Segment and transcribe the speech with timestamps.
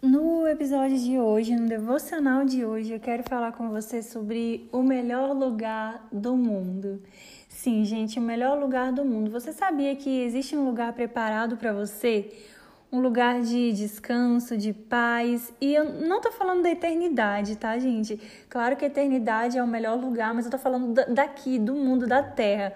[0.00, 4.80] No episódio de hoje, no devocional de hoje, eu quero falar com você sobre o
[4.80, 7.02] melhor lugar do mundo.
[7.48, 9.28] Sim, gente, o melhor lugar do mundo.
[9.28, 12.32] Você sabia que existe um lugar preparado para você?
[12.92, 15.52] Um lugar de descanso, de paz.
[15.60, 18.20] E eu não tô falando da eternidade, tá, gente?
[18.48, 22.06] Claro que a eternidade é o melhor lugar, mas eu tô falando daqui, do mundo,
[22.06, 22.72] da terra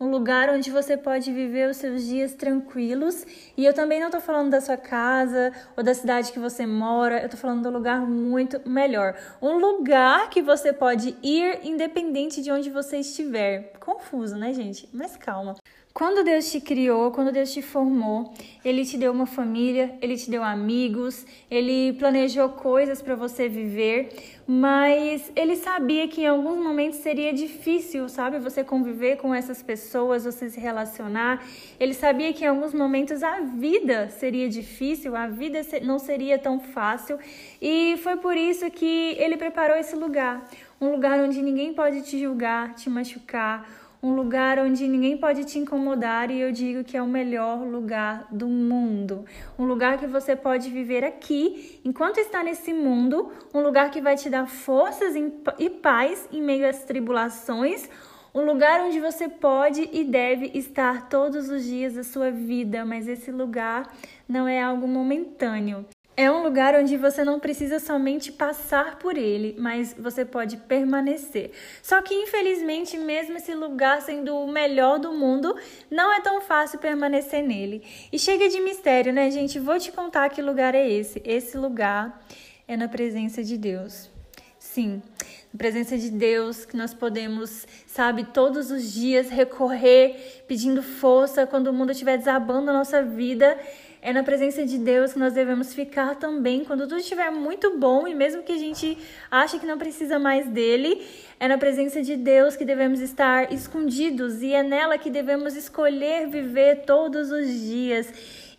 [0.00, 3.26] um lugar onde você pode viver os seus dias tranquilos.
[3.54, 7.18] E eu também não estou falando da sua casa ou da cidade que você mora,
[7.20, 9.14] eu estou falando do lugar muito melhor.
[9.42, 13.74] Um lugar que você pode ir independente de onde você estiver.
[13.78, 14.88] Confuso, né, gente?
[14.92, 15.54] Mas calma.
[16.00, 18.32] Quando Deus te criou, quando Deus te formou,
[18.64, 24.08] Ele te deu uma família, Ele te deu amigos, Ele planejou coisas para você viver,
[24.46, 30.24] mas Ele sabia que em alguns momentos seria difícil, sabe, você conviver com essas pessoas,
[30.24, 31.44] você se relacionar.
[31.78, 36.58] Ele sabia que em alguns momentos a vida seria difícil, a vida não seria tão
[36.58, 37.18] fácil,
[37.60, 40.48] e foi por isso que Ele preparou esse lugar
[40.80, 45.58] um lugar onde ninguém pode te julgar, te machucar um lugar onde ninguém pode te
[45.58, 49.24] incomodar e eu digo que é o melhor lugar do mundo.
[49.58, 54.16] Um lugar que você pode viver aqui, enquanto está nesse mundo, um lugar que vai
[54.16, 55.14] te dar forças
[55.58, 57.88] e paz em meio às tribulações.
[58.34, 63.08] Um lugar onde você pode e deve estar todos os dias da sua vida, mas
[63.08, 63.92] esse lugar
[64.28, 65.84] não é algo momentâneo.
[66.20, 71.50] É um lugar onde você não precisa somente passar por ele, mas você pode permanecer.
[71.82, 75.56] Só que, infelizmente, mesmo esse lugar sendo o melhor do mundo,
[75.90, 77.82] não é tão fácil permanecer nele.
[78.12, 79.58] E chega de mistério, né, gente?
[79.58, 81.22] Vou te contar que lugar é esse.
[81.24, 82.22] Esse lugar
[82.68, 84.10] é na presença de Deus.
[84.58, 85.02] Sim,
[85.50, 91.68] na presença de Deus, que nós podemos, sabe, todos os dias recorrer, pedindo força quando
[91.68, 93.58] o mundo estiver desabando a nossa vida
[94.02, 98.08] é na presença de Deus que nós devemos ficar também quando tudo estiver muito bom
[98.08, 98.96] e mesmo que a gente
[99.30, 101.06] ache que não precisa mais dele,
[101.38, 106.28] é na presença de Deus que devemos estar escondidos e é nela que devemos escolher
[106.28, 108.12] viver todos os dias.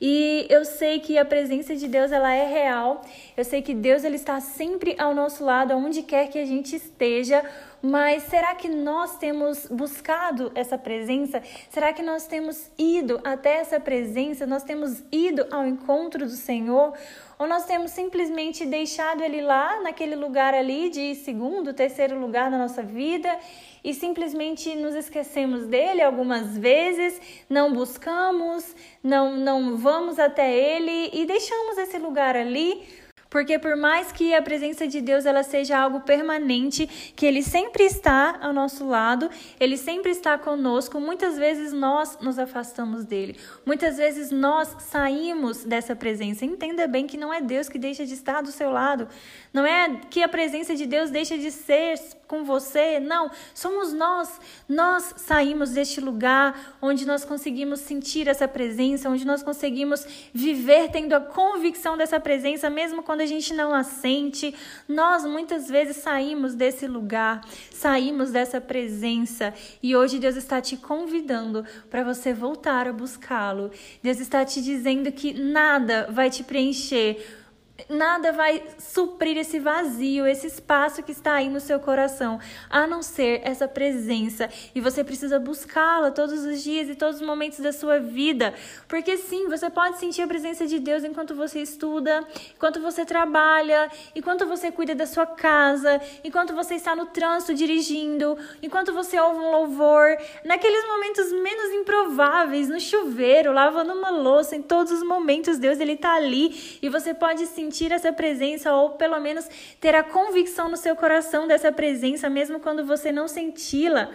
[0.04, 3.06] E eu sei que a presença de Deus ela é real.
[3.38, 6.76] Eu sei que Deus ele está sempre ao nosso lado, aonde quer que a gente
[6.76, 7.44] esteja.
[7.82, 11.42] Mas será que nós temos buscado essa presença?
[11.70, 14.46] Será que nós temos ido até essa presença?
[14.46, 16.94] Nós temos ido ao encontro do Senhor?
[17.40, 22.58] Ou nós temos simplesmente deixado ele lá, naquele lugar ali de segundo, terceiro lugar na
[22.60, 23.36] nossa vida
[23.84, 27.20] e simplesmente nos esquecemos dele algumas vezes,
[27.50, 33.01] não buscamos, não, não vamos até ele e deixamos esse lugar ali
[33.32, 37.86] porque por mais que a presença de Deus ela seja algo permanente, que ele sempre
[37.86, 43.38] está ao nosso lado, ele sempre está conosco, muitas vezes nós nos afastamos dele.
[43.66, 46.44] Muitas vezes nós saímos dessa presença.
[46.44, 49.08] Entenda bem que não é Deus que deixa de estar do seu lado.
[49.54, 51.98] Não é que a presença de Deus deixa de ser
[52.32, 53.30] com você, não.
[53.54, 54.40] Somos nós.
[54.70, 61.12] Nós saímos deste lugar onde nós conseguimos sentir essa presença, onde nós conseguimos viver tendo
[61.12, 64.56] a convicção dessa presença, mesmo quando a gente não a sente.
[64.88, 69.54] Nós muitas vezes saímos desse lugar, saímos dessa presença
[69.84, 73.72] e hoje Deus está te convidando para você voltar a buscá-lo.
[74.02, 77.41] Deus está te dizendo que nada vai te preencher
[77.90, 83.02] Nada vai suprir esse vazio, esse espaço que está aí no seu coração, a não
[83.02, 84.50] ser essa presença.
[84.74, 88.54] E você precisa buscá-la todos os dias e todos os momentos da sua vida.
[88.88, 92.26] Porque sim, você pode sentir a presença de Deus enquanto você estuda,
[92.56, 98.38] enquanto você trabalha, enquanto você cuida da sua casa, enquanto você está no trânsito dirigindo,
[98.62, 104.62] enquanto você ouve um louvor, naqueles momentos menos improváveis, no chuveiro, lavando uma louça, em
[104.62, 108.92] todos os momentos Deus ele está ali e você pode sentir sentir essa presença ou
[108.92, 109.48] pelo menos
[109.80, 114.10] ter a convicção no seu coração dessa presença, mesmo quando você não senti-la.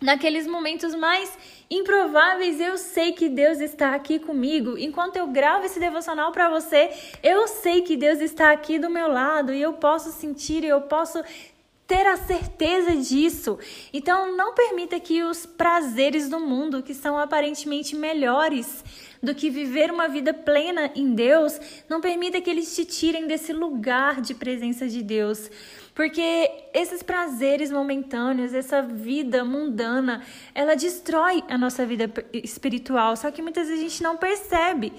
[0.00, 1.36] Naqueles momentos mais
[1.70, 4.76] improváveis, eu sei que Deus está aqui comigo.
[4.78, 6.90] Enquanto eu gravo esse devocional para você,
[7.22, 11.20] eu sei que Deus está aqui do meu lado e eu posso sentir, eu posso
[11.88, 13.58] ter a certeza disso.
[13.94, 18.84] Então, não permita que os prazeres do mundo, que são aparentemente melhores
[19.22, 21.58] do que viver uma vida plena em Deus,
[21.88, 25.50] não permita que eles te tirem desse lugar de presença de Deus.
[25.98, 30.22] Porque esses prazeres momentâneos, essa vida mundana,
[30.54, 34.92] ela destrói a nossa vida espiritual, só que muitas vezes a gente não percebe.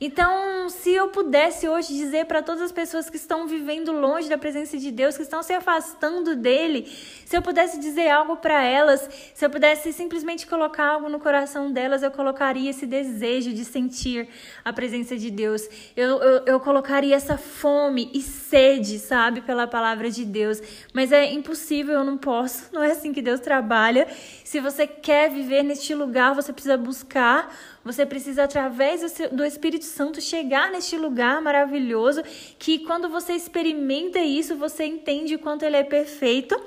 [0.00, 4.38] Então, se eu pudesse hoje dizer para todas as pessoas que estão vivendo longe da
[4.38, 6.86] presença de Deus, que estão se afastando dele,
[7.24, 11.70] se eu pudesse dizer algo para elas, se eu pudesse simplesmente colocar algo no coração
[11.70, 14.28] delas, eu colocaria esse desejo de sentir
[14.64, 15.68] a presença de Deus.
[15.96, 20.45] Eu, eu, eu colocaria essa fome e sede, sabe, pela palavra de Deus.
[20.92, 22.66] Mas é impossível, eu não posso.
[22.74, 24.06] Não é assim que Deus trabalha.
[24.44, 27.50] Se você quer viver neste lugar, você precisa buscar
[27.86, 29.00] você precisa, através
[29.30, 32.20] do Espírito Santo, chegar neste lugar maravilhoso
[32.58, 36.60] que, quando você experimenta isso, você entende o quanto ele é perfeito.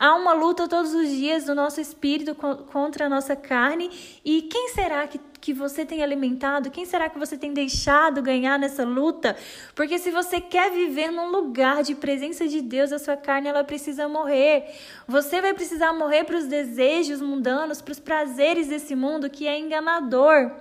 [0.00, 3.90] Há uma luta todos os dias do nosso espírito contra a nossa carne.
[4.24, 6.70] E quem será que, que você tem alimentado?
[6.70, 9.36] Quem será que você tem deixado ganhar nessa luta?
[9.74, 13.64] Porque se você quer viver num lugar de presença de Deus, a sua carne ela
[13.64, 14.72] precisa morrer.
[15.08, 19.58] Você vai precisar morrer para os desejos mundanos, para os prazeres desse mundo que é
[19.58, 20.52] enganador.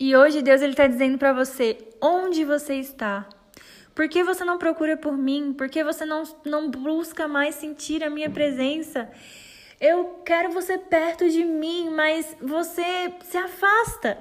[0.00, 3.24] E hoje Deus ele está dizendo para você onde você está.
[4.00, 5.52] Por que você não procura por mim?
[5.52, 9.10] Por que você não, não busca mais sentir a minha presença?
[9.78, 14.16] Eu quero você perto de mim, mas você se afasta.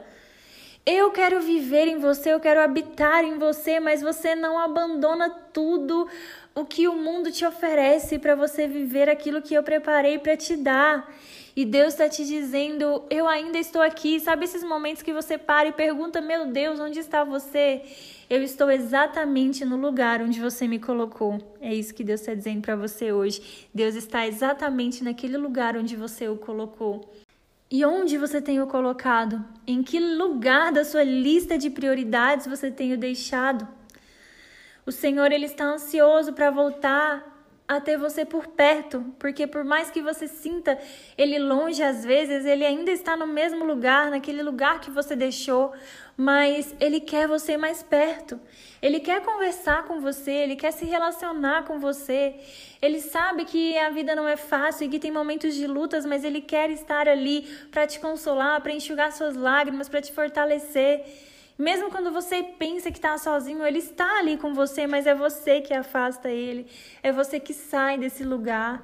[0.85, 6.09] Eu quero viver em você, eu quero habitar em você, mas você não abandona tudo
[6.53, 10.57] o que o mundo te oferece para você viver aquilo que eu preparei para te
[10.57, 11.09] dar.
[11.59, 14.17] E Deus está te dizendo: Eu ainda estou aqui.
[14.21, 17.81] Sabe esses momentos que você para e pergunta: Meu Deus, onde está você?
[18.29, 21.37] Eu estou exatamente no lugar onde você me colocou.
[21.59, 23.67] É isso que Deus está dizendo para você hoje.
[23.73, 27.13] Deus está exatamente naquele lugar onde você o colocou.
[27.69, 29.43] E onde você tem o colocado?
[29.67, 33.67] Em que lugar da sua lista de prioridades você tem o deixado?
[34.85, 37.28] O Senhor ele está ansioso para voltar
[37.69, 40.75] a ter você por perto, porque por mais que você sinta
[41.15, 45.71] ele longe às vezes, ele ainda está no mesmo lugar, naquele lugar que você deixou,
[46.17, 48.41] mas ele quer você mais perto.
[48.81, 52.33] Ele quer conversar com você, ele quer se relacionar com você.
[52.81, 56.23] Ele sabe que a vida não é fácil e que tem momentos de lutas, mas
[56.23, 61.05] ele quer estar ali para te consolar, para enxugar suas lágrimas, para te fortalecer.
[61.59, 65.59] Mesmo quando você pensa que está sozinho, ele está ali com você, mas é você
[65.59, 66.65] que afasta ele,
[67.03, 68.79] é você que sai desse lugar.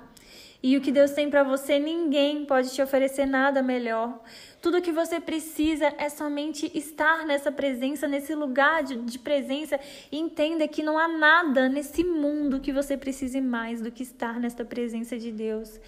[0.61, 4.19] E o que Deus tem para você, ninguém pode te oferecer nada melhor.
[4.61, 9.79] Tudo que você precisa é somente estar nessa presença, nesse lugar de, de, presença.
[10.11, 14.39] E entenda que não há nada nesse mundo que você precise mais do que estar
[14.39, 15.79] nesta presença de Deus.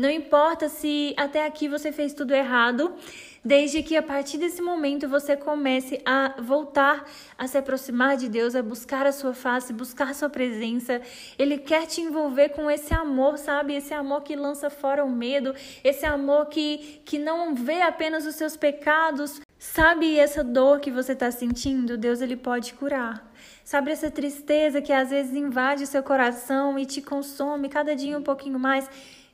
[0.00, 2.94] Não importa se até aqui você fez tudo errado,
[3.44, 7.04] desde que a partir desse momento você comece a voltar
[7.36, 11.02] a se aproximar de Deus, a buscar a sua face, buscar sua presença.
[11.38, 13.74] Ele quer te envolver com esse amor, sabe?
[13.74, 15.54] Esse amor que lança fora o medo,
[15.84, 19.42] esse amor que, que não vê apenas os seus pecados.
[19.58, 21.98] Sabe essa dor que você está sentindo?
[21.98, 23.30] Deus ele pode curar.
[23.62, 28.22] Sabe essa tristeza que às vezes invade seu coração e te consome cada dia um
[28.22, 28.88] pouquinho mais?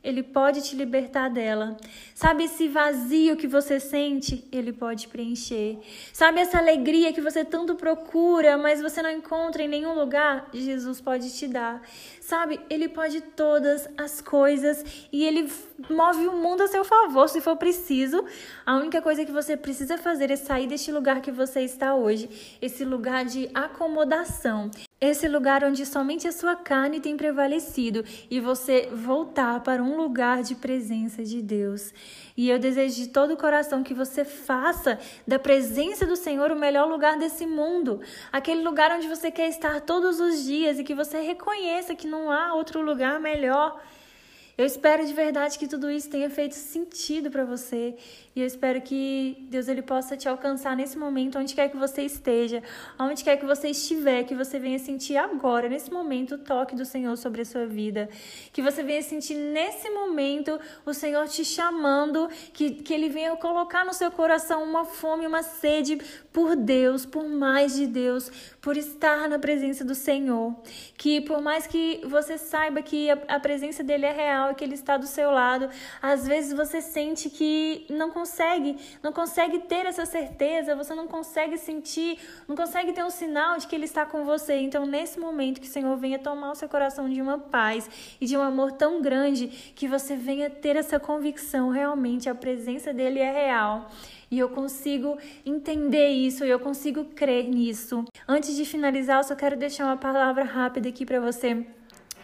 [0.06, 1.76] Ele pode te libertar dela.
[2.14, 4.46] Sabe esse vazio que você sente?
[4.52, 5.80] Ele pode preencher.
[6.12, 10.48] Sabe essa alegria que você tanto procura, mas você não encontra em nenhum lugar?
[10.54, 11.82] Jesus pode te dar.
[12.20, 15.50] Sabe, ele pode todas as coisas e ele
[15.90, 18.24] move o mundo a seu favor se for preciso.
[18.64, 22.56] A única coisa que você precisa fazer é sair deste lugar que você está hoje,
[22.62, 24.70] esse lugar de acomodação.
[24.98, 30.42] Esse lugar onde somente a sua carne tem prevalecido e você voltar para um lugar
[30.42, 31.92] de presença de Deus.
[32.34, 34.98] E eu desejo de todo o coração que você faça
[35.28, 38.00] da presença do Senhor o melhor lugar desse mundo,
[38.32, 42.30] aquele lugar onde você quer estar todos os dias e que você reconheça que não
[42.30, 43.78] há outro lugar melhor.
[44.58, 47.94] Eu espero de verdade que tudo isso tenha feito sentido para você.
[48.34, 52.02] E eu espero que Deus ele possa te alcançar nesse momento, onde quer que você
[52.02, 52.62] esteja,
[52.98, 56.86] onde quer que você estiver, que você venha sentir agora, nesse momento, o toque do
[56.86, 58.08] Senhor sobre a sua vida,
[58.50, 63.84] que você venha sentir nesse momento o Senhor te chamando, que, que ele venha colocar
[63.84, 65.98] no seu coração uma fome, uma sede
[66.32, 68.30] por Deus, por mais de Deus,
[68.66, 70.52] por estar na presença do Senhor,
[70.98, 74.64] que por mais que você saiba que a, a presença dele é real e que
[74.64, 75.70] Ele está do seu lado.
[76.02, 81.56] Às vezes você sente que não consegue, não consegue ter essa certeza, você não consegue
[81.56, 82.18] sentir,
[82.48, 84.54] não consegue ter um sinal de que Ele está com você.
[84.54, 87.88] Então, nesse momento, que o Senhor venha tomar o seu coração de uma paz
[88.20, 89.46] e de um amor tão grande
[89.76, 93.88] que você venha ter essa convicção realmente a presença dele é real.
[94.30, 98.04] E eu consigo entender isso, e eu consigo crer nisso.
[98.26, 101.64] Antes de finalizar, eu só quero deixar uma palavra rápida aqui para você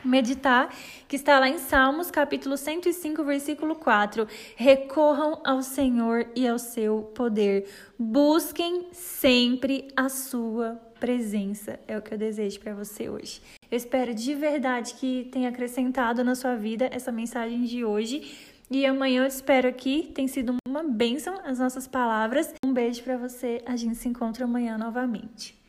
[0.04, 0.74] meditar,
[1.06, 4.26] que está lá em Salmos, capítulo 105, versículo 4.
[4.56, 7.68] Recorram ao Senhor e ao seu poder.
[7.98, 11.78] Busquem sempre a sua presença.
[11.86, 13.40] É o que eu desejo para você hoje.
[13.70, 18.86] Eu espero de verdade que tenha acrescentado na sua vida essa mensagem de hoje E
[18.86, 20.10] amanhã eu te espero aqui.
[20.14, 22.54] Tem sido uma bênção as nossas palavras.
[22.64, 23.62] Um beijo para você.
[23.66, 25.61] A gente se encontra amanhã novamente.